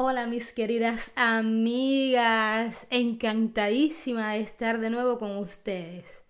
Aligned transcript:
Hola 0.00 0.28
mis 0.28 0.52
queridas 0.52 1.10
amigas, 1.16 2.86
encantadísima 2.88 4.34
de 4.34 4.42
estar 4.42 4.78
de 4.78 4.90
nuevo 4.90 5.18
con 5.18 5.36
ustedes. 5.38 6.22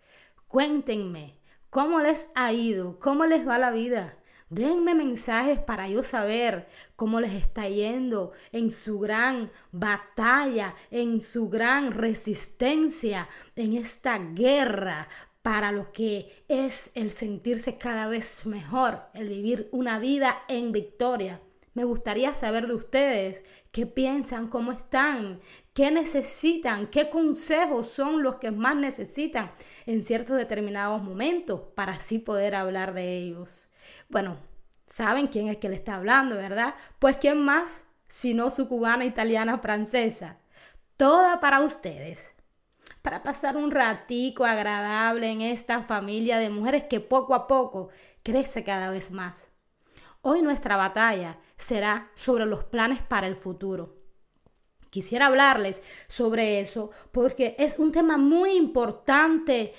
Cuéntenme, 0.47 1.35
¿cómo 1.69 2.01
les 2.01 2.31
ha 2.35 2.51
ido? 2.55 2.99
¿Cómo 2.99 3.27
les 3.27 3.47
va 3.47 3.59
la 3.59 3.71
vida? 3.71 4.17
Denme 4.49 4.95
mensajes 4.95 5.59
para 5.59 5.87
yo 5.87 6.03
saber 6.03 6.67
cómo 6.97 7.21
les 7.21 7.35
está 7.35 7.69
yendo 7.69 8.33
en 8.53 8.73
su 8.73 9.01
gran 9.01 9.51
batalla, 9.71 10.75
en 10.91 11.21
su 11.21 11.51
gran 11.51 11.93
resistencia, 11.93 13.29
en 13.55 13.75
esta 13.75 14.17
guerra 14.17 15.09
para 15.43 15.73
lo 15.73 15.93
que 15.93 16.43
es 16.49 16.91
el 16.95 17.11
sentirse 17.11 17.77
cada 17.77 18.09
vez 18.09 18.47
mejor, 18.47 19.03
el 19.13 19.29
vivir 19.29 19.69
una 19.73 19.99
vida 19.99 20.39
en 20.49 20.73
victoria. 20.73 21.43
Me 21.79 21.85
gustaría 21.85 22.35
saber 22.35 22.67
de 22.67 22.75
ustedes 22.75 23.45
qué 23.71 23.87
piensan, 23.87 24.49
cómo 24.49 24.73
están, 24.73 25.39
qué 25.75 25.93
necesitan, 25.93 26.89
qué 26.89 27.09
consejos 27.09 27.87
son 27.87 28.25
los 28.25 28.39
que 28.39 28.51
más 28.51 28.75
necesitan 28.75 29.53
en 29.87 30.03
ciertos 30.03 30.37
determinados 30.37 31.01
momentos 31.01 31.61
para 31.77 31.93
así 31.93 32.19
poder 32.19 32.57
hablar 32.57 32.95
de 32.95 33.17
ellos. 33.19 33.69
Bueno, 34.09 34.39
saben 34.89 35.29
quién 35.29 35.47
es 35.47 35.59
que 35.59 35.69
le 35.69 35.77
está 35.77 35.95
hablando, 35.95 36.35
¿verdad? 36.35 36.75
Pues 36.99 37.19
quién 37.19 37.41
más 37.45 37.85
sino 38.09 38.51
su 38.51 38.67
cubana, 38.67 39.05
italiana, 39.05 39.59
francesa. 39.59 40.39
Toda 40.97 41.39
para 41.39 41.61
ustedes. 41.61 42.19
Para 43.03 43.23
pasar 43.23 43.57
un 43.57 43.71
ratico 43.71 44.45
agradable 44.45 45.31
en 45.31 45.43
esta 45.43 45.85
familia 45.85 46.39
de 46.39 46.51
mujeres 46.51 46.83
que 46.91 46.99
poco 46.99 47.37
a 47.37 47.47
poco 47.47 47.91
crece 48.25 48.65
cada 48.65 48.91
vez 48.91 49.13
más. 49.13 49.47
Hoy 50.21 50.43
nuestra 50.43 50.77
batalla 50.77 51.39
será 51.57 52.11
sobre 52.17 52.45
los 52.45 52.65
planes 52.65 53.01
para 53.03 53.29
el 53.29 53.37
futuro. 53.37 53.97
Quisiera 54.91 55.27
hablarles 55.27 55.81
sobre 56.09 56.61
eso 56.61 56.91
porque 57.13 57.55
es 57.59 57.79
un 57.79 57.93
tema 57.93 58.17
muy 58.17 58.53
importante 58.53 59.75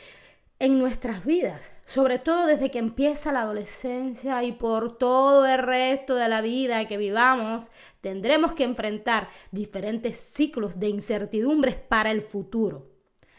en 0.57 0.79
nuestras 0.79 1.25
vidas, 1.25 1.71
sobre 1.85 2.19
todo 2.19 2.45
desde 2.45 2.71
que 2.71 2.79
empieza 2.79 3.31
la 3.31 3.41
adolescencia 3.41 4.43
y 4.43 4.53
por 4.53 4.97
todo 4.97 5.45
el 5.45 5.59
resto 5.59 6.15
de 6.15 6.27
la 6.27 6.41
vida 6.41 6.87
que 6.87 6.97
vivamos, 6.97 7.71
tendremos 8.01 8.53
que 8.53 8.65
enfrentar 8.65 9.29
diferentes 9.51 10.17
ciclos 10.17 10.79
de 10.79 10.87
incertidumbres 10.87 11.75
para 11.75 12.11
el 12.11 12.21
futuro. 12.21 12.87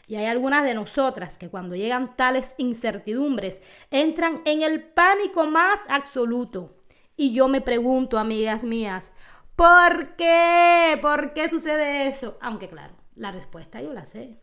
Y 0.07 0.15
hay 0.15 0.25
algunas 0.25 0.63
de 0.63 0.73
nosotras 0.73 1.37
que 1.37 1.49
cuando 1.49 1.75
llegan 1.75 2.15
tales 2.15 2.53
incertidumbres 2.57 3.61
entran 3.91 4.41
en 4.45 4.61
el 4.61 4.83
pánico 4.83 5.45
más 5.45 5.79
absoluto 5.87 6.80
y 7.21 7.33
yo 7.33 7.47
me 7.47 7.61
pregunto, 7.61 8.17
amigas 8.17 8.63
mías, 8.63 9.11
¿por 9.55 10.15
qué? 10.15 10.97
¿Por 11.03 11.33
qué 11.33 11.51
sucede 11.51 12.07
eso? 12.07 12.39
Aunque 12.41 12.67
claro, 12.67 12.95
la 13.13 13.31
respuesta 13.31 13.79
yo 13.79 13.93
la 13.93 14.07
sé. 14.07 14.39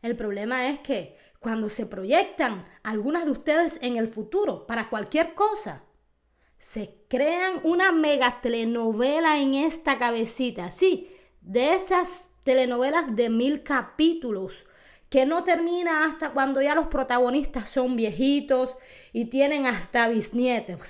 El 0.00 0.16
problema 0.16 0.68
es 0.70 0.78
que 0.78 1.18
cuando 1.38 1.68
se 1.68 1.84
proyectan 1.84 2.62
algunas 2.82 3.26
de 3.26 3.32
ustedes 3.32 3.78
en 3.82 3.98
el 3.98 4.08
futuro 4.08 4.66
para 4.66 4.88
cualquier 4.88 5.34
cosa, 5.34 5.84
se 6.58 7.04
crean 7.10 7.60
una 7.62 7.92
mega 7.92 8.40
telenovela 8.40 9.38
en 9.38 9.52
esta 9.54 9.98
cabecita, 9.98 10.72
sí, 10.72 11.14
de 11.42 11.74
esas 11.74 12.28
telenovelas 12.42 13.14
de 13.14 13.28
mil 13.28 13.62
capítulos 13.62 14.64
que 15.08 15.24
no 15.24 15.44
termina 15.44 16.04
hasta 16.04 16.30
cuando 16.30 16.60
ya 16.60 16.74
los 16.74 16.88
protagonistas 16.88 17.68
son 17.68 17.96
viejitos 17.96 18.76
y 19.12 19.26
tienen 19.26 19.66
hasta 19.66 20.08
bisnietos. 20.08 20.80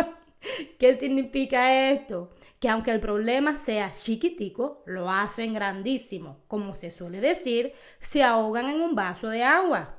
¿Qué 0.78 0.98
significa 0.98 1.90
esto? 1.90 2.30
Que 2.60 2.68
aunque 2.68 2.90
el 2.90 3.00
problema 3.00 3.56
sea 3.56 3.90
chiquitico, 3.90 4.82
lo 4.86 5.10
hacen 5.10 5.54
grandísimo. 5.54 6.40
Como 6.48 6.74
se 6.74 6.90
suele 6.90 7.20
decir, 7.20 7.72
se 8.00 8.22
ahogan 8.22 8.68
en 8.68 8.80
un 8.80 8.94
vaso 8.94 9.28
de 9.28 9.44
agua. 9.44 9.98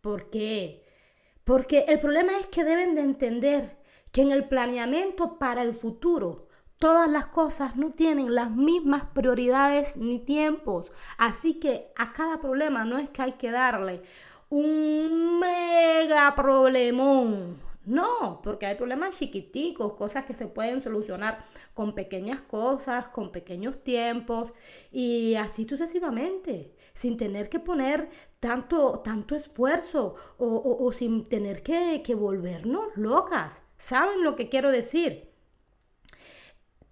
¿Por 0.00 0.30
qué? 0.30 0.84
Porque 1.44 1.84
el 1.88 1.98
problema 1.98 2.36
es 2.38 2.46
que 2.46 2.64
deben 2.64 2.94
de 2.94 3.02
entender 3.02 3.76
que 4.10 4.22
en 4.22 4.32
el 4.32 4.48
planeamiento 4.48 5.38
para 5.38 5.62
el 5.62 5.74
futuro 5.74 6.45
Todas 6.78 7.10
las 7.10 7.26
cosas 7.26 7.76
no 7.76 7.90
tienen 7.90 8.34
las 8.34 8.50
mismas 8.50 9.04
prioridades 9.04 9.96
ni 9.96 10.18
tiempos. 10.18 10.92
Así 11.16 11.54
que 11.54 11.90
a 11.96 12.12
cada 12.12 12.38
problema 12.38 12.84
no 12.84 12.98
es 12.98 13.08
que 13.08 13.22
hay 13.22 13.32
que 13.32 13.50
darle 13.50 14.02
un 14.50 15.40
mega 15.40 16.34
problemón. 16.34 17.64
No, 17.86 18.40
porque 18.42 18.66
hay 18.66 18.74
problemas 18.74 19.16
chiquiticos, 19.16 19.92
cosas 19.94 20.24
que 20.24 20.34
se 20.34 20.48
pueden 20.48 20.80
solucionar 20.80 21.38
con 21.72 21.94
pequeñas 21.94 22.40
cosas, 22.40 23.08
con 23.08 23.30
pequeños 23.30 23.82
tiempos 23.84 24.52
y 24.90 25.36
así 25.36 25.68
sucesivamente, 25.68 26.74
sin 26.94 27.16
tener 27.16 27.48
que 27.48 27.60
poner 27.60 28.10
tanto, 28.40 29.00
tanto 29.04 29.36
esfuerzo 29.36 30.16
o, 30.36 30.92
sin 30.92 31.28
tener 31.28 31.62
que, 31.62 32.02
que 32.04 32.16
volvernos 32.16 32.88
locas. 32.96 33.62
¿Saben 33.78 34.24
lo 34.24 34.34
que 34.34 34.48
quiero 34.48 34.72
decir? 34.72 35.35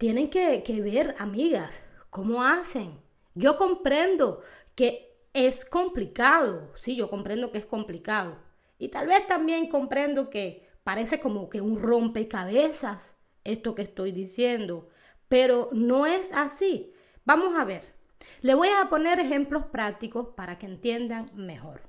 Tienen 0.04 0.28
que, 0.28 0.82
ver, 0.82 1.14
amigas, 1.18 1.82
cómo 2.10 2.44
hacen. 2.44 3.00
Yo 3.34 3.56
comprendo 3.56 4.42
que 4.74 5.16
es 5.32 5.64
complicado, 5.64 6.70
sí, 6.74 6.94
yo 6.94 7.08
comprendo 7.08 7.50
que 7.50 7.56
es 7.56 7.64
complicado. 7.64 8.36
Y 8.76 8.88
tal 8.88 9.06
vez 9.06 9.26
también 9.26 9.70
comprendo 9.70 10.28
que 10.28 10.68
parece 10.82 11.20
como 11.20 11.48
que 11.48 11.62
un 11.62 11.80
rompecabezas 11.80 13.16
esto 13.44 13.74
que 13.74 13.80
estoy 13.80 14.12
diciendo, 14.12 14.90
pero 15.28 15.70
no 15.72 16.04
es 16.04 16.32
así. 16.32 16.92
Vamos 17.24 17.56
a 17.56 17.64
ver, 17.64 17.94
le 18.42 18.54
voy 18.54 18.68
a 18.68 18.90
poner 18.90 19.18
ejemplos 19.20 19.64
prácticos 19.64 20.34
para 20.36 20.58
que 20.58 20.66
entiendan 20.66 21.30
mejor. 21.32 21.80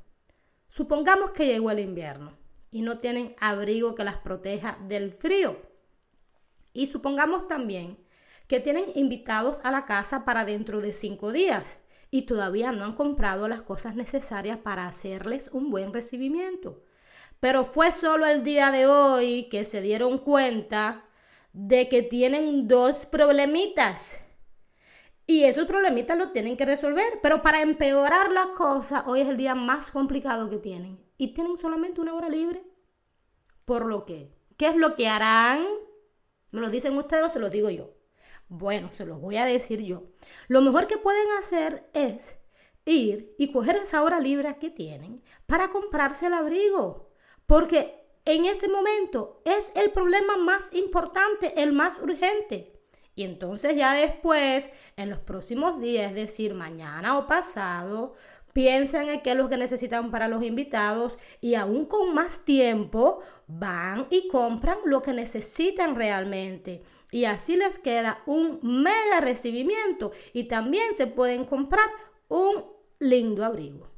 Supongamos 0.69 1.31
que 1.31 1.47
llegó 1.47 1.69
el 1.69 1.79
invierno 1.79 2.31
y 2.71 2.81
no 2.81 2.99
tienen 2.99 3.35
abrigo 3.41 3.93
que 3.93 4.05
las 4.05 4.19
proteja 4.19 4.77
del 4.87 5.11
frío. 5.11 5.57
Y 6.71 6.87
supongamos 6.87 7.49
también 7.49 8.04
que 8.47 8.59
tienen 8.59 8.85
invitados 8.95 9.59
a 9.63 9.71
la 9.71 9.85
casa 9.85 10.25
para 10.25 10.45
dentro 10.45 10.81
de 10.81 10.93
cinco 10.93 11.31
días 11.31 11.77
y 12.11 12.23
todavía 12.23 12.71
no 12.71 12.85
han 12.85 12.93
comprado 12.93 13.47
las 13.47 13.61
cosas 13.61 13.95
necesarias 13.95 14.57
para 14.57 14.87
hacerles 14.87 15.49
un 15.51 15.69
buen 15.69 15.93
recibimiento. 15.93 16.83
Pero 17.39 17.65
fue 17.65 17.91
solo 17.91 18.25
el 18.25 18.43
día 18.43 18.71
de 18.71 18.87
hoy 18.87 19.49
que 19.49 19.65
se 19.65 19.81
dieron 19.81 20.19
cuenta 20.19 21.05
de 21.53 21.89
que 21.89 22.01
tienen 22.01 22.67
dos 22.67 23.05
problemitas. 23.05 24.21
Y 25.27 25.43
esos 25.43 25.65
problemitas 25.65 26.17
los 26.17 26.33
tienen 26.33 26.55
que 26.55 26.65
resolver. 26.65 27.19
Pero 27.21 27.41
para 27.41 27.61
empeorar 27.61 28.31
las 28.31 28.47
cosas, 28.47 29.03
hoy 29.07 29.21
es 29.21 29.27
el 29.27 29.37
día 29.37 29.55
más 29.55 29.91
complicado 29.91 30.49
que 30.49 30.57
tienen. 30.57 31.03
Y 31.17 31.33
tienen 31.33 31.57
solamente 31.57 32.01
una 32.01 32.13
hora 32.13 32.29
libre. 32.29 32.63
Por 33.65 33.85
lo 33.85 34.05
que, 34.05 34.31
¿qué 34.57 34.67
es 34.67 34.75
lo 34.75 34.95
que 34.95 35.07
harán? 35.07 35.65
¿Me 36.51 36.61
lo 36.61 36.69
dicen 36.69 36.97
ustedes 36.97 37.25
o 37.25 37.29
se 37.29 37.39
lo 37.39 37.49
digo 37.49 37.69
yo? 37.69 37.95
Bueno, 38.47 38.91
se 38.91 39.05
los 39.05 39.19
voy 39.19 39.37
a 39.37 39.45
decir 39.45 39.81
yo. 39.81 40.03
Lo 40.47 40.61
mejor 40.61 40.87
que 40.87 40.97
pueden 40.97 41.27
hacer 41.39 41.89
es 41.93 42.35
ir 42.85 43.33
y 43.37 43.51
coger 43.51 43.77
esa 43.77 44.03
hora 44.03 44.19
libre 44.19 44.55
que 44.59 44.69
tienen 44.69 45.23
para 45.45 45.69
comprarse 45.69 46.27
el 46.27 46.33
abrigo. 46.33 47.09
Porque 47.47 48.05
en 48.25 48.45
este 48.45 48.67
momento 48.67 49.41
es 49.45 49.71
el 49.75 49.91
problema 49.91 50.37
más 50.37 50.73
importante, 50.73 51.61
el 51.61 51.73
más 51.73 51.99
urgente. 52.01 52.73
Y 53.15 53.23
entonces 53.23 53.75
ya 53.75 53.93
después, 53.93 54.69
en 54.97 55.09
los 55.09 55.19
próximos 55.19 55.79
días, 55.79 56.11
es 56.11 56.15
decir, 56.15 56.53
mañana 56.53 57.17
o 57.17 57.27
pasado, 57.27 58.13
piensan 58.51 59.09
en 59.09 59.21
qué 59.21 59.31
es 59.31 59.37
lo 59.37 59.49
que 59.49 59.57
necesitan 59.57 60.11
para 60.11 60.27
los 60.27 60.43
invitados 60.43 61.17
y 61.39 61.55
aún 61.55 61.85
con 61.85 62.13
más 62.13 62.45
tiempo 62.45 63.19
van 63.47 64.07
y 64.09 64.27
compran 64.27 64.77
lo 64.85 65.01
que 65.01 65.13
necesitan 65.13 65.95
realmente. 65.95 66.81
Y 67.11 67.25
así 67.25 67.55
les 67.55 67.79
queda 67.79 68.23
un 68.25 68.59
mega 68.61 69.21
recibimiento 69.21 70.11
y 70.33 70.45
también 70.45 70.95
se 70.95 71.07
pueden 71.07 71.45
comprar 71.45 71.87
un 72.27 72.65
lindo 72.99 73.45
abrigo. 73.45 73.89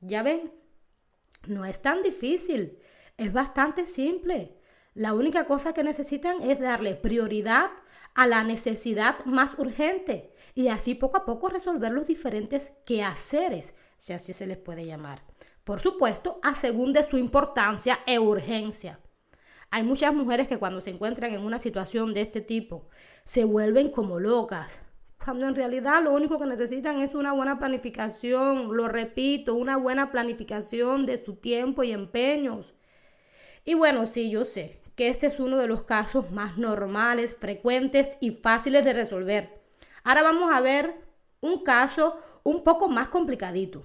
Ya 0.00 0.22
ven, 0.22 0.52
no 1.46 1.64
es 1.64 1.80
tan 1.82 2.02
difícil, 2.02 2.78
es 3.16 3.32
bastante 3.32 3.86
simple. 3.86 4.58
La 4.94 5.14
única 5.14 5.46
cosa 5.46 5.74
que 5.74 5.84
necesitan 5.84 6.42
es 6.42 6.58
darle 6.58 6.94
prioridad 6.94 7.70
a 8.14 8.26
la 8.26 8.42
necesidad 8.42 9.24
más 9.26 9.56
urgente 9.58 10.32
y 10.54 10.68
así 10.68 10.94
poco 10.94 11.18
a 11.18 11.24
poco 11.24 11.48
resolver 11.48 11.92
los 11.92 12.06
diferentes 12.06 12.72
quehaceres 12.84 13.74
si 13.96 14.12
así 14.12 14.32
se 14.32 14.46
les 14.46 14.56
puede 14.56 14.86
llamar. 14.86 15.22
Por 15.62 15.80
supuesto, 15.80 16.40
a 16.42 16.54
según 16.54 16.92
de 16.92 17.04
su 17.04 17.18
importancia 17.18 18.00
e 18.06 18.18
urgencia. 18.18 19.00
Hay 19.70 19.82
muchas 19.82 20.14
mujeres 20.14 20.48
que 20.48 20.58
cuando 20.58 20.80
se 20.80 20.90
encuentran 20.90 21.32
en 21.32 21.42
una 21.42 21.58
situación 21.58 22.14
de 22.14 22.22
este 22.22 22.40
tipo 22.40 22.88
se 23.24 23.44
vuelven 23.44 23.90
como 23.90 24.18
locas, 24.18 24.80
cuando 25.22 25.46
en 25.46 25.54
realidad 25.54 26.02
lo 26.02 26.14
único 26.14 26.38
que 26.38 26.46
necesitan 26.46 27.00
es 27.00 27.14
una 27.14 27.34
buena 27.34 27.58
planificación, 27.58 28.74
lo 28.74 28.88
repito, 28.88 29.54
una 29.54 29.76
buena 29.76 30.10
planificación 30.10 31.04
de 31.04 31.22
su 31.22 31.36
tiempo 31.36 31.82
y 31.82 31.92
empeños. 31.92 32.74
Y 33.64 33.74
bueno, 33.74 34.06
sí, 34.06 34.30
yo 34.30 34.46
sé 34.46 34.80
que 34.94 35.08
este 35.08 35.26
es 35.26 35.38
uno 35.38 35.58
de 35.58 35.66
los 35.66 35.82
casos 35.82 36.30
más 36.30 36.56
normales, 36.56 37.36
frecuentes 37.38 38.16
y 38.20 38.30
fáciles 38.30 38.84
de 38.84 38.94
resolver. 38.94 39.62
Ahora 40.02 40.22
vamos 40.22 40.50
a 40.50 40.60
ver 40.60 40.94
un 41.40 41.62
caso 41.62 42.18
un 42.42 42.64
poco 42.64 42.88
más 42.88 43.08
complicadito. 43.08 43.84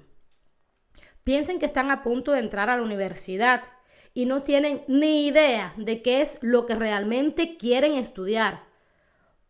Piensen 1.24 1.60
que 1.60 1.66
están 1.66 1.92
a 1.92 2.04
punto 2.04 2.32
de 2.32 2.40
entrar 2.40 2.70
a 2.70 2.78
la 2.78 2.84
universidad 2.84 3.64
y 4.14 4.26
no 4.26 4.42
tienen 4.42 4.84
ni 4.88 5.28
idea 5.28 5.74
de 5.78 6.02
qué 6.02 6.22
es 6.22 6.38
lo 6.42 6.66
que 6.66 6.76
realmente 6.76 7.58
quieren 7.58 7.96
estudiar, 7.96 8.64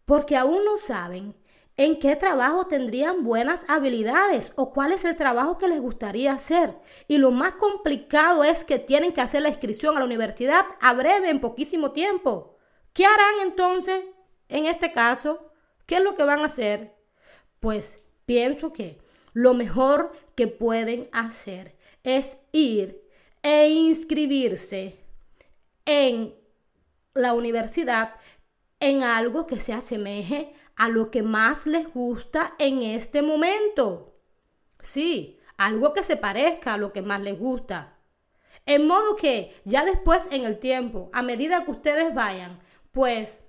porque 0.05 0.37
aún 0.37 0.63
no 0.65 0.77
saben 0.77 1.35
en 1.75 1.97
qué 1.99 2.15
trabajo 2.15 2.67
tendrían 2.67 3.23
buenas 3.23 3.65
habilidades 3.67 4.53
o 4.55 4.71
cuál 4.71 4.91
es 4.91 5.05
el 5.05 5.15
trabajo 5.15 5.57
que 5.57 5.67
les 5.67 5.81
gustaría 5.81 6.31
hacer. 6.33 6.77
Y 7.07 7.17
lo 7.17 7.31
más 7.31 7.53
complicado 7.53 8.43
es 8.43 8.63
que 8.63 8.77
tienen 8.79 9.11
que 9.11 9.21
hacer 9.21 9.41
la 9.41 9.49
inscripción 9.49 9.95
a 9.95 9.99
la 9.99 10.05
universidad 10.05 10.65
a 10.79 10.93
breve, 10.93 11.29
en 11.29 11.39
poquísimo 11.39 11.91
tiempo. 11.91 12.57
¿Qué 12.93 13.05
harán 13.05 13.39
entonces 13.41 14.03
en 14.49 14.65
este 14.65 14.91
caso? 14.91 15.51
¿Qué 15.85 15.95
es 15.95 16.03
lo 16.03 16.15
que 16.15 16.23
van 16.23 16.41
a 16.41 16.45
hacer? 16.45 16.95
Pues 17.59 17.99
pienso 18.25 18.71
que 18.71 19.01
lo 19.33 19.55
mejor 19.55 20.11
que 20.35 20.47
pueden 20.47 21.09
hacer 21.11 21.75
es 22.03 22.37
ir 22.51 23.02
e 23.43 23.69
inscribirse 23.69 24.97
en 25.85 26.33
la 27.13 27.33
universidad 27.33 28.15
en 28.79 29.03
algo 29.03 29.45
que 29.45 29.57
se 29.57 29.73
asemeje 29.73 30.53
a 30.75 30.89
lo 30.89 31.11
que 31.11 31.21
más 31.21 31.67
les 31.67 31.91
gusta 31.93 32.55
en 32.57 32.81
este 32.81 33.21
momento. 33.21 34.15
Sí, 34.81 35.39
algo 35.57 35.93
que 35.93 36.03
se 36.03 36.17
parezca 36.17 36.73
a 36.73 36.77
lo 36.77 36.91
que 36.91 37.01
más 37.01 37.21
les 37.21 37.37
gusta. 37.37 37.99
En 38.65 38.87
modo 38.87 39.15
que 39.15 39.53
ya 39.65 39.85
después 39.85 40.27
en 40.31 40.45
el 40.45 40.57
tiempo, 40.57 41.09
a 41.13 41.21
medida 41.21 41.65
que 41.65 41.71
ustedes 41.71 42.13
vayan, 42.13 42.59
pues 42.91 43.39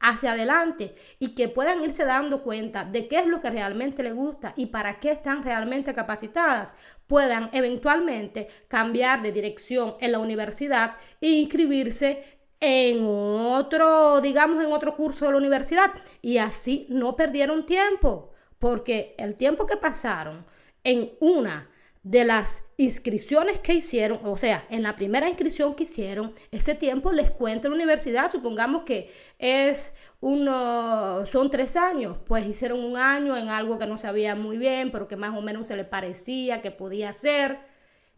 hacia 0.00 0.32
adelante 0.32 0.94
y 1.18 1.34
que 1.34 1.48
puedan 1.48 1.84
irse 1.84 2.04
dando 2.04 2.42
cuenta 2.42 2.84
de 2.84 3.06
qué 3.06 3.18
es 3.18 3.26
lo 3.26 3.40
que 3.40 3.50
realmente 3.50 4.02
les 4.02 4.14
gusta 4.14 4.54
y 4.56 4.66
para 4.66 4.98
qué 4.98 5.12
están 5.12 5.42
realmente 5.42 5.94
capacitadas, 5.94 6.74
puedan 7.06 7.50
eventualmente 7.52 8.48
cambiar 8.68 9.22
de 9.22 9.32
dirección 9.32 9.94
en 10.00 10.12
la 10.12 10.18
universidad 10.18 10.96
e 11.20 11.28
inscribirse 11.28 12.40
en 12.60 13.02
otro, 13.02 14.20
digamos, 14.20 14.62
en 14.62 14.72
otro 14.72 14.94
curso 14.96 15.26
de 15.26 15.32
la 15.32 15.38
universidad. 15.38 15.90
Y 16.20 16.38
así 16.38 16.86
no 16.90 17.16
perdieron 17.16 17.64
tiempo, 17.64 18.32
porque 18.58 19.14
el 19.18 19.36
tiempo 19.36 19.66
que 19.66 19.78
pasaron 19.78 20.44
en 20.84 21.12
una 21.20 21.69
de 22.02 22.24
las 22.24 22.62
inscripciones 22.78 23.58
que 23.58 23.74
hicieron, 23.74 24.20
o 24.24 24.38
sea, 24.38 24.64
en 24.70 24.82
la 24.82 24.96
primera 24.96 25.28
inscripción 25.28 25.74
que 25.74 25.84
hicieron, 25.84 26.32
ese 26.50 26.74
tiempo 26.74 27.12
les 27.12 27.30
cuenta 27.30 27.68
la 27.68 27.74
universidad, 27.74 28.32
supongamos 28.32 28.84
que 28.84 29.10
es 29.38 29.92
uno, 30.20 31.26
son 31.26 31.50
tres 31.50 31.76
años, 31.76 32.16
pues 32.26 32.46
hicieron 32.46 32.82
un 32.82 32.96
año 32.96 33.36
en 33.36 33.48
algo 33.48 33.78
que 33.78 33.86
no 33.86 33.98
sabía 33.98 34.34
muy 34.34 34.56
bien, 34.56 34.90
pero 34.90 35.08
que 35.08 35.16
más 35.16 35.36
o 35.36 35.42
menos 35.42 35.66
se 35.66 35.76
les 35.76 35.86
parecía 35.86 36.62
que 36.62 36.70
podía 36.70 37.12
ser. 37.12 37.58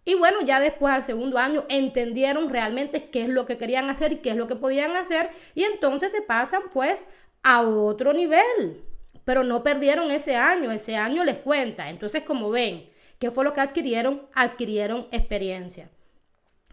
Y 0.04 0.14
bueno, 0.14 0.40
ya 0.42 0.60
después 0.60 0.94
al 0.94 1.04
segundo 1.04 1.38
año 1.38 1.64
entendieron 1.68 2.50
realmente 2.50 3.10
qué 3.10 3.22
es 3.22 3.28
lo 3.28 3.46
que 3.46 3.58
querían 3.58 3.90
hacer 3.90 4.12
y 4.12 4.16
qué 4.16 4.30
es 4.30 4.36
lo 4.36 4.46
que 4.46 4.56
podían 4.56 4.94
hacer, 4.94 5.30
y 5.54 5.64
entonces 5.64 6.12
se 6.12 6.22
pasan 6.22 6.62
pues 6.72 7.04
a 7.42 7.62
otro 7.62 8.12
nivel. 8.12 8.84
Pero 9.24 9.44
no 9.44 9.62
perdieron 9.62 10.10
ese 10.10 10.34
año, 10.36 10.72
ese 10.72 10.96
año 10.96 11.22
les 11.24 11.36
cuenta. 11.38 11.90
Entonces, 11.90 12.22
como 12.22 12.50
ven, 12.50 12.91
¿Qué 13.22 13.30
fue 13.30 13.44
lo 13.44 13.52
que 13.52 13.60
adquirieron? 13.60 14.22
Adquirieron 14.34 15.06
experiencia. 15.12 15.88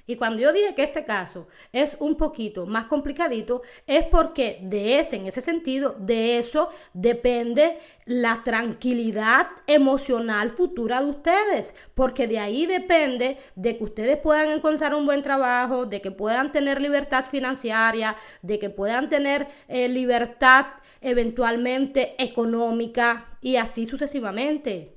Y 0.08 0.16
cuando 0.16 0.40
yo 0.40 0.52
dije 0.52 0.74
que 0.74 0.82
este 0.82 1.06
caso 1.06 1.48
es 1.72 1.96
un 2.00 2.16
poquito 2.16 2.66
más 2.66 2.86
complicadito, 2.86 3.62
es 3.86 4.06
porque 4.06 4.58
de 4.64 4.98
ese, 4.98 5.18
en 5.18 5.28
ese 5.28 5.42
sentido, 5.42 5.96
de 6.00 6.40
eso 6.40 6.70
depende 6.92 7.78
la 8.06 8.42
tranquilidad 8.44 9.46
emocional 9.68 10.50
futura 10.50 11.04
de 11.04 11.12
ustedes, 11.12 11.76
porque 11.94 12.28
de 12.28 12.40
ahí 12.40 12.66
depende 12.66 13.38
de 13.56 13.78
que 13.78 13.84
ustedes 13.84 14.18
puedan 14.18 14.50
encontrar 14.50 14.96
un 14.96 15.06
buen 15.06 15.22
trabajo, 15.22 15.86
de 15.86 16.02
que 16.02 16.10
puedan 16.10 16.52
tener 16.52 16.82
libertad 16.82 17.26
financiaria, 17.26 18.16
de 18.42 18.58
que 18.58 18.72
puedan 18.72 19.08
tener 19.08 19.48
eh, 19.68 19.88
libertad 19.88 20.66
eventualmente 21.00 22.16
económica 22.18 23.38
y 23.40 23.58
así 23.58 23.86
sucesivamente. 23.86 24.96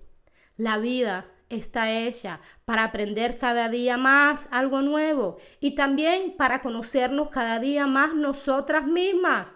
La 0.57 0.79
vida 0.79 1.27
está 1.53 1.93
hecha 1.93 2.41
para 2.65 2.85
aprender 2.85 3.39
cada 3.39 3.69
día 3.69 3.97
más 3.97 4.49
algo 4.51 4.83
nuevo 4.83 5.37
y 5.61 5.75
también 5.75 6.37
para 6.37 6.61
conocernos 6.61 7.29
cada 7.29 7.59
día 7.59 7.87
más 7.87 8.15
nosotras 8.15 8.87
mismas. 8.87 9.55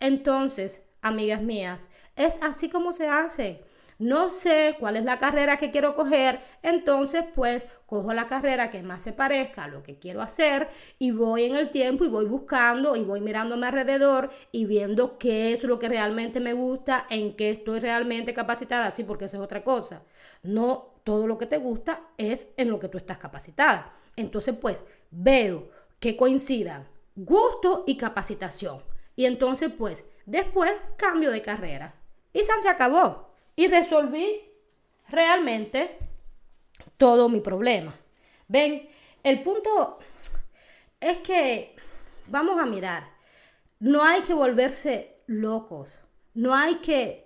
Entonces, 0.00 0.82
amigas 1.02 1.42
mías, 1.42 1.88
es 2.16 2.38
así 2.42 2.68
como 2.68 2.92
se 2.92 3.08
hace 3.08 3.64
no 3.98 4.30
sé 4.30 4.76
cuál 4.80 4.96
es 4.96 5.04
la 5.04 5.18
carrera 5.18 5.56
que 5.56 5.70
quiero 5.70 5.94
coger, 5.94 6.40
entonces 6.62 7.24
pues 7.34 7.66
cojo 7.86 8.12
la 8.12 8.26
carrera 8.26 8.70
que 8.70 8.82
más 8.82 9.02
se 9.02 9.12
parezca 9.12 9.64
a 9.64 9.68
lo 9.68 9.82
que 9.82 9.98
quiero 9.98 10.20
hacer 10.20 10.68
y 10.98 11.12
voy 11.12 11.44
en 11.44 11.54
el 11.54 11.70
tiempo 11.70 12.04
y 12.04 12.08
voy 12.08 12.24
buscando 12.24 12.96
y 12.96 13.04
voy 13.04 13.20
mirándome 13.20 13.66
alrededor 13.66 14.30
y 14.50 14.66
viendo 14.66 15.16
qué 15.18 15.52
es 15.52 15.62
lo 15.62 15.78
que 15.78 15.88
realmente 15.88 16.40
me 16.40 16.54
gusta, 16.54 17.06
en 17.08 17.36
qué 17.36 17.50
estoy 17.50 17.78
realmente 17.80 18.34
capacitada, 18.34 18.90
sí, 18.90 19.04
porque 19.04 19.26
eso 19.26 19.36
es 19.36 19.42
otra 19.42 19.62
cosa. 19.62 20.02
No 20.42 20.93
todo 21.04 21.26
lo 21.26 21.38
que 21.38 21.46
te 21.46 21.58
gusta 21.58 22.08
es 22.18 22.48
en 22.56 22.70
lo 22.70 22.80
que 22.80 22.88
tú 22.88 22.98
estás 22.98 23.18
capacitada. 23.18 23.94
Entonces 24.16 24.56
pues 24.60 24.82
veo 25.10 25.70
que 26.00 26.16
coincidan 26.16 26.88
gusto 27.14 27.84
y 27.86 27.96
capacitación. 27.96 28.82
Y 29.14 29.26
entonces 29.26 29.70
pues 29.76 30.04
después 30.26 30.72
cambio 30.96 31.30
de 31.30 31.42
carrera. 31.42 31.94
Y 32.32 32.40
se 32.40 32.68
acabó 32.68 33.30
y 33.54 33.68
resolví 33.68 34.40
realmente 35.08 35.98
todo 36.96 37.28
mi 37.28 37.40
problema. 37.40 37.94
Ven, 38.48 38.88
el 39.22 39.42
punto 39.42 39.98
es 41.00 41.18
que 41.18 41.76
vamos 42.26 42.58
a 42.58 42.66
mirar, 42.66 43.04
no 43.78 44.02
hay 44.02 44.22
que 44.22 44.34
volverse 44.34 45.22
locos, 45.26 45.92
no 46.34 46.54
hay 46.54 46.76
que 46.76 47.23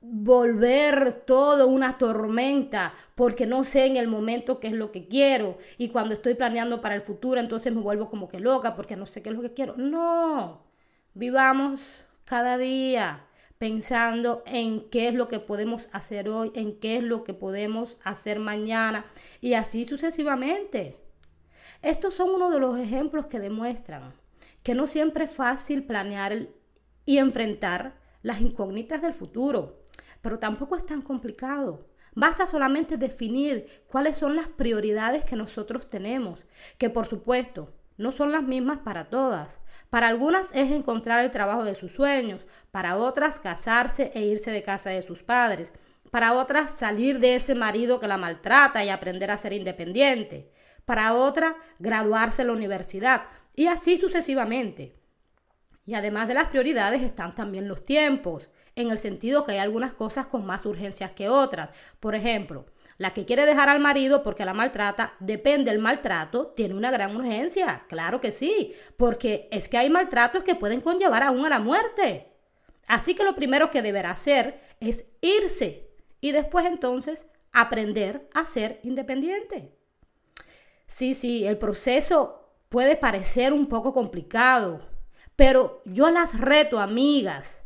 volver 0.00 1.16
todo 1.26 1.66
una 1.66 1.98
tormenta 1.98 2.94
porque 3.14 3.46
no 3.46 3.64
sé 3.64 3.86
en 3.86 3.96
el 3.96 4.06
momento 4.06 4.60
qué 4.60 4.68
es 4.68 4.72
lo 4.72 4.92
que 4.92 5.08
quiero 5.08 5.58
y 5.76 5.88
cuando 5.88 6.14
estoy 6.14 6.34
planeando 6.34 6.80
para 6.80 6.94
el 6.94 7.00
futuro 7.00 7.40
entonces 7.40 7.74
me 7.74 7.80
vuelvo 7.80 8.08
como 8.08 8.28
que 8.28 8.38
loca 8.38 8.76
porque 8.76 8.96
no 8.96 9.06
sé 9.06 9.22
qué 9.22 9.30
es 9.30 9.34
lo 9.34 9.42
que 9.42 9.54
quiero. 9.54 9.74
No, 9.76 10.62
vivamos 11.14 11.80
cada 12.24 12.58
día 12.58 13.26
pensando 13.58 14.44
en 14.46 14.88
qué 14.88 15.08
es 15.08 15.14
lo 15.14 15.26
que 15.26 15.40
podemos 15.40 15.88
hacer 15.92 16.28
hoy, 16.28 16.52
en 16.54 16.78
qué 16.78 16.98
es 16.98 17.02
lo 17.02 17.24
que 17.24 17.34
podemos 17.34 17.98
hacer 18.04 18.38
mañana 18.38 19.04
y 19.40 19.54
así 19.54 19.84
sucesivamente. 19.84 20.96
Estos 21.82 22.14
son 22.14 22.30
uno 22.30 22.50
de 22.50 22.60
los 22.60 22.78
ejemplos 22.78 23.26
que 23.26 23.40
demuestran 23.40 24.14
que 24.62 24.74
no 24.74 24.86
siempre 24.86 25.24
es 25.24 25.30
fácil 25.30 25.84
planear 25.84 26.48
y 27.06 27.18
enfrentar 27.18 27.98
las 28.22 28.40
incógnitas 28.40 29.00
del 29.00 29.14
futuro, 29.14 29.80
pero 30.20 30.38
tampoco 30.38 30.76
es 30.76 30.84
tan 30.84 31.02
complicado. 31.02 31.86
Basta 32.14 32.46
solamente 32.46 32.96
definir 32.96 33.84
cuáles 33.86 34.16
son 34.16 34.34
las 34.34 34.48
prioridades 34.48 35.24
que 35.24 35.36
nosotros 35.36 35.88
tenemos, 35.88 36.46
que 36.76 36.90
por 36.90 37.06
supuesto 37.06 37.72
no 37.96 38.12
son 38.12 38.32
las 38.32 38.42
mismas 38.42 38.78
para 38.78 39.10
todas. 39.10 39.60
Para 39.90 40.08
algunas 40.08 40.52
es 40.54 40.70
encontrar 40.70 41.24
el 41.24 41.30
trabajo 41.30 41.64
de 41.64 41.74
sus 41.74 41.92
sueños, 41.92 42.40
para 42.70 42.96
otras 42.96 43.38
casarse 43.38 44.10
e 44.14 44.22
irse 44.22 44.50
de 44.50 44.62
casa 44.62 44.90
de 44.90 45.02
sus 45.02 45.22
padres, 45.22 45.72
para 46.10 46.32
otras 46.32 46.70
salir 46.70 47.18
de 47.18 47.36
ese 47.36 47.54
marido 47.54 48.00
que 48.00 48.08
la 48.08 48.16
maltrata 48.16 48.84
y 48.84 48.88
aprender 48.88 49.30
a 49.30 49.38
ser 49.38 49.52
independiente, 49.52 50.50
para 50.84 51.12
otra 51.14 51.56
graduarse 51.78 52.42
en 52.42 52.48
la 52.48 52.54
universidad 52.54 53.24
y 53.54 53.66
así 53.66 53.98
sucesivamente. 53.98 54.94
Y 55.84 55.94
además 55.94 56.28
de 56.28 56.34
las 56.34 56.46
prioridades 56.46 57.02
están 57.02 57.34
también 57.34 57.66
los 57.68 57.82
tiempos, 57.82 58.50
en 58.80 58.90
el 58.90 58.98
sentido 58.98 59.44
que 59.44 59.52
hay 59.52 59.58
algunas 59.58 59.92
cosas 59.92 60.26
con 60.26 60.46
más 60.46 60.64
urgencias 60.66 61.10
que 61.12 61.28
otras. 61.28 61.70
Por 62.00 62.14
ejemplo, 62.14 62.66
la 62.96 63.12
que 63.14 63.24
quiere 63.24 63.46
dejar 63.46 63.68
al 63.68 63.80
marido 63.80 64.22
porque 64.22 64.44
la 64.44 64.54
maltrata, 64.54 65.14
depende 65.20 65.70
del 65.70 65.80
maltrato, 65.80 66.48
tiene 66.48 66.74
una 66.74 66.90
gran 66.90 67.14
urgencia. 67.16 67.84
Claro 67.88 68.20
que 68.20 68.32
sí, 68.32 68.74
porque 68.96 69.48
es 69.52 69.68
que 69.68 69.78
hay 69.78 69.88
maltratos 69.88 70.42
que 70.42 70.54
pueden 70.54 70.80
conllevar 70.80 71.22
aún 71.22 71.46
a 71.46 71.48
la 71.48 71.60
muerte. 71.60 72.32
Así 72.86 73.14
que 73.14 73.24
lo 73.24 73.34
primero 73.34 73.70
que 73.70 73.82
deberá 73.82 74.10
hacer 74.10 74.60
es 74.80 75.04
irse 75.20 75.90
y 76.20 76.32
después 76.32 76.66
entonces 76.66 77.26
aprender 77.52 78.28
a 78.34 78.46
ser 78.46 78.80
independiente. 78.82 79.76
Sí, 80.86 81.14
sí, 81.14 81.46
el 81.46 81.58
proceso 81.58 82.50
puede 82.68 82.96
parecer 82.96 83.52
un 83.52 83.66
poco 83.66 83.92
complicado, 83.92 84.80
pero 85.36 85.82
yo 85.84 86.10
las 86.10 86.40
reto, 86.40 86.80
amigas, 86.80 87.62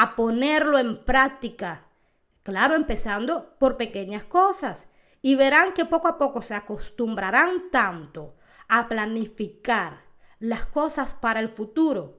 a 0.00 0.14
ponerlo 0.16 0.78
en 0.78 0.96
práctica 0.96 1.88
Claro, 2.48 2.76
empezando 2.76 3.58
por 3.58 3.76
pequeñas 3.76 4.24
cosas. 4.24 4.88
Y 5.20 5.34
verán 5.34 5.74
que 5.74 5.84
poco 5.84 6.08
a 6.08 6.16
poco 6.16 6.40
se 6.40 6.54
acostumbrarán 6.54 7.70
tanto 7.70 8.36
a 8.68 8.88
planificar 8.88 10.00
las 10.38 10.64
cosas 10.64 11.12
para 11.12 11.40
el 11.40 11.50
futuro 11.50 12.17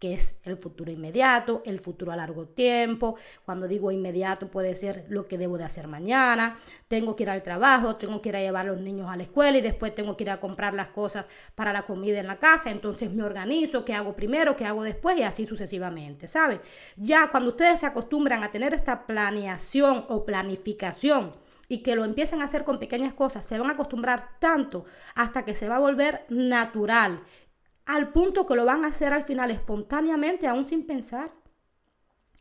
que 0.00 0.14
es 0.14 0.34
el 0.44 0.56
futuro 0.56 0.90
inmediato, 0.90 1.62
el 1.66 1.78
futuro 1.78 2.10
a 2.10 2.16
largo 2.16 2.46
tiempo. 2.46 3.16
Cuando 3.44 3.68
digo 3.68 3.92
inmediato 3.92 4.50
puede 4.50 4.74
ser 4.74 5.04
lo 5.08 5.28
que 5.28 5.36
debo 5.36 5.58
de 5.58 5.64
hacer 5.64 5.86
mañana. 5.86 6.58
Tengo 6.88 7.14
que 7.14 7.24
ir 7.24 7.30
al 7.30 7.42
trabajo, 7.42 7.96
tengo 7.96 8.22
que 8.22 8.30
ir 8.30 8.36
a 8.36 8.40
llevar 8.40 8.66
a 8.66 8.70
los 8.70 8.80
niños 8.80 9.08
a 9.08 9.16
la 9.16 9.24
escuela 9.24 9.58
y 9.58 9.60
después 9.60 9.94
tengo 9.94 10.16
que 10.16 10.24
ir 10.24 10.30
a 10.30 10.40
comprar 10.40 10.74
las 10.74 10.88
cosas 10.88 11.26
para 11.54 11.72
la 11.72 11.82
comida 11.82 12.18
en 12.18 12.26
la 12.26 12.38
casa. 12.38 12.70
Entonces 12.70 13.12
me 13.12 13.22
organizo, 13.22 13.84
qué 13.84 13.92
hago 13.92 14.16
primero, 14.16 14.56
qué 14.56 14.64
hago 14.64 14.82
después 14.82 15.18
y 15.18 15.22
así 15.22 15.46
sucesivamente, 15.46 16.26
¿sabe? 16.26 16.62
Ya 16.96 17.30
cuando 17.30 17.50
ustedes 17.50 17.80
se 17.80 17.86
acostumbran 17.86 18.42
a 18.42 18.50
tener 18.50 18.72
esta 18.72 19.06
planeación 19.06 20.06
o 20.08 20.24
planificación, 20.24 21.32
y 21.68 21.84
que 21.84 21.94
lo 21.94 22.04
empiecen 22.04 22.42
a 22.42 22.46
hacer 22.46 22.64
con 22.64 22.80
pequeñas 22.80 23.12
cosas, 23.12 23.46
se 23.46 23.56
van 23.56 23.70
a 23.70 23.74
acostumbrar 23.74 24.40
tanto 24.40 24.84
hasta 25.14 25.44
que 25.44 25.54
se 25.54 25.68
va 25.68 25.76
a 25.76 25.78
volver 25.78 26.26
natural 26.28 27.22
al 27.94 28.12
punto 28.12 28.46
que 28.46 28.54
lo 28.54 28.64
van 28.64 28.84
a 28.84 28.88
hacer 28.88 29.12
al 29.12 29.24
final 29.24 29.50
espontáneamente, 29.50 30.46
aún 30.46 30.66
sin 30.66 30.86
pensar. 30.86 31.32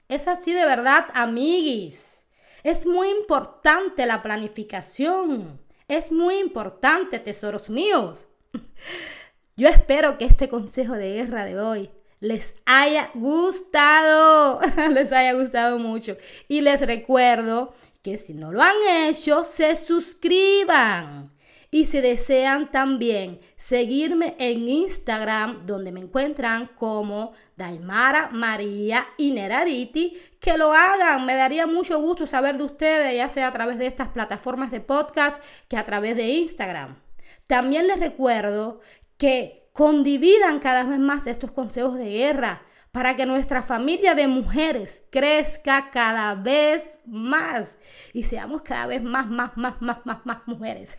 Es 0.08 0.28
así 0.28 0.54
de 0.54 0.66
verdad, 0.66 1.08
amiguis. 1.14 2.28
Es 2.64 2.86
muy 2.86 3.10
importante 3.10 4.06
la 4.06 4.22
planificación. 4.22 5.60
Es 5.88 6.12
muy 6.12 6.36
importante, 6.36 7.20
tesoros 7.20 7.70
míos. 7.70 8.30
Yo 9.56 9.68
espero 9.68 10.18
que 10.18 10.26
este 10.26 10.50
consejo 10.50 10.94
de 10.94 11.14
guerra 11.14 11.46
de 11.46 11.60
hoy 11.60 11.92
les 12.20 12.56
haya 12.66 13.10
gustado, 13.14 14.60
les 14.92 15.12
haya 15.12 15.34
gustado 15.34 15.80
mucho. 15.80 16.18
Y 16.48 16.62
les 16.62 16.82
recuerdo 16.82 17.74
que 18.02 18.18
si 18.18 18.34
no 18.34 18.52
lo 18.52 18.62
han 18.62 18.76
hecho, 18.88 19.46
se 19.46 19.76
suscriban. 19.76 21.32
Y 21.72 21.86
si 21.86 22.02
desean 22.02 22.72
también 22.72 23.40
seguirme 23.56 24.36
en 24.40 24.68
Instagram, 24.68 25.68
donde 25.68 25.92
me 25.92 26.00
encuentran 26.00 26.68
como 26.76 27.34
Daimara 27.56 28.30
María 28.32 29.06
Inerariti, 29.18 30.18
que 30.40 30.58
lo 30.58 30.74
hagan. 30.74 31.26
Me 31.28 31.36
daría 31.36 31.68
mucho 31.68 32.02
gusto 32.02 32.26
saber 32.26 32.58
de 32.58 32.64
ustedes, 32.64 33.16
ya 33.16 33.30
sea 33.30 33.48
a 33.48 33.54
través 33.54 33.78
de 33.78 33.86
estas 33.86 34.08
plataformas 34.08 34.72
de 34.72 34.82
podcast 34.82 35.44
que 35.68 35.78
a 35.78 35.86
través 35.86 36.16
de 36.16 36.28
Instagram. 36.30 36.96
También 37.46 37.88
les 37.88 38.00
recuerdo 38.00 38.80
que 39.18 39.70
condividan 39.74 40.60
cada 40.60 40.84
vez 40.84 41.00
más 41.00 41.28
estos 41.28 41.52
consejos 41.52 41.96
de 41.96 42.10
guerra 42.10 42.64
para 42.92 43.16
que 43.16 43.26
nuestra 43.26 43.62
familia 43.62 44.16
de 44.16 44.28
mujeres 44.28 45.04
crezca 45.12 45.92
cada 45.92 46.36
vez 46.36 47.00
más 47.06 47.78
y 48.14 48.24
seamos 48.24 48.64
cada 48.64 48.88
vez 48.88 49.04
más, 49.04 49.30
más, 49.30 49.56
más, 49.58 49.82
más, 49.82 50.06
más, 50.06 50.26
más 50.26 50.40
mujeres. 50.48 50.98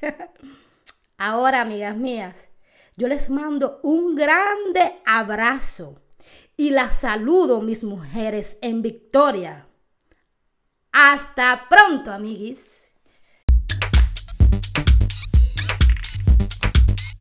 Ahora, 1.19 1.63
amigas 1.63 1.97
mías, 1.97 2.49
yo 2.97 3.09
les 3.09 3.29
mando 3.29 3.81
un 3.83 4.15
grande 4.15 5.01
abrazo 5.05 6.01
y 6.57 6.71
las 6.71 7.01
saludo, 7.01 7.61
mis 7.61 7.85
mujeres, 7.85 8.59
en 8.61 8.83
victoria. 8.83 9.67
Hasta 10.93 11.69
pronto, 11.69 12.13
amiguis. 12.13 12.80